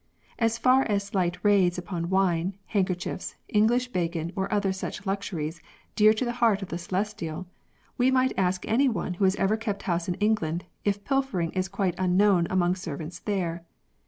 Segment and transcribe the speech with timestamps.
[0.39, 5.61] As far as slight raids upon wine, handkerchiefs, English bacon, or other such luxuries
[5.95, 7.45] dear to the heart of the Celestial,
[7.99, 11.67] we might ask any one who has ever kept house in England if pilfering is
[11.67, 13.63] quite unknown among servants there.